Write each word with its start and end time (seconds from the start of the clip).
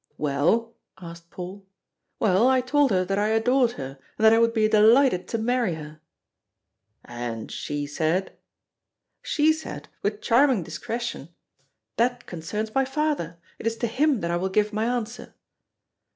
"Well?" 0.17 0.73
asked 0.99 1.29
Paul. 1.29 1.67
"Well, 2.19 2.47
I 2.47 2.59
told 2.59 2.89
her 2.89 3.05
that 3.05 3.19
I 3.19 3.27
adored 3.27 3.73
her 3.73 3.99
and 4.17 4.25
that 4.25 4.33
I 4.33 4.39
would 4.39 4.51
be 4.51 4.67
delighted 4.67 5.27
to 5.27 5.37
marry 5.37 5.75
her." 5.75 6.01
"And 7.05 7.51
she 7.51 7.85
said?" 7.85 8.35
"She 9.21 9.53
said, 9.53 9.89
with 10.01 10.19
charming 10.19 10.63
discretion, 10.63 11.29
'That 11.97 12.25
concerns 12.25 12.73
my 12.73 12.83
father. 12.83 13.37
It 13.59 13.67
is 13.67 13.77
to 13.77 13.85
him 13.85 14.21
that 14.21 14.31
I 14.31 14.37
will 14.37 14.49
give 14.49 14.73
my 14.73 14.85
answer.'" 14.85 15.35